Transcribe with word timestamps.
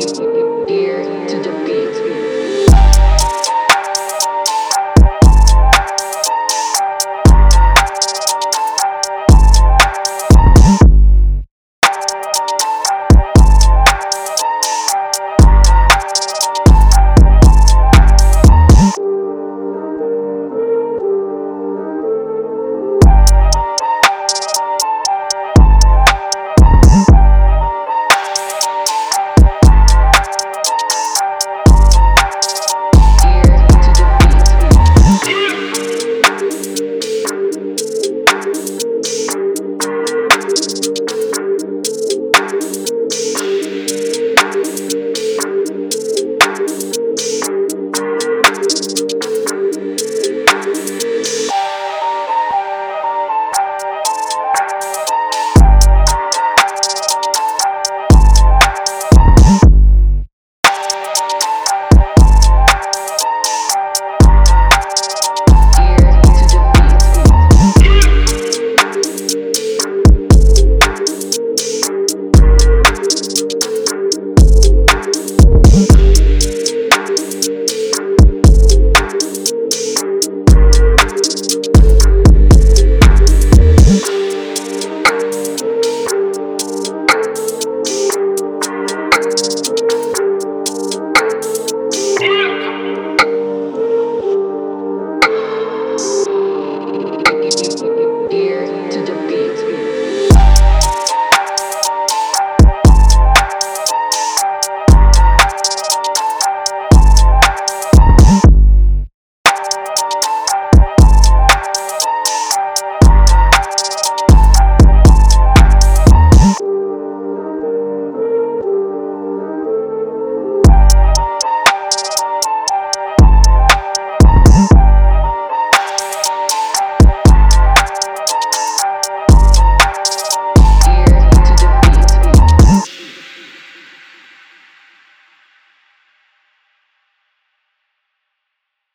you. 0.00 0.29